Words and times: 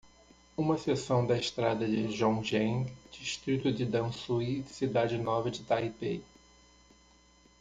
Uma 0.57 0.79
seção 0.79 1.27
da 1.27 1.37
estrada 1.37 1.87
de 1.87 2.07
Zhongzheng, 2.07 2.91
distrito 3.11 3.71
de 3.71 3.85
Danshui, 3.85 4.63
cidade 4.63 5.15
nova 5.15 5.51
de 5.51 5.61
Taipei 5.61 6.23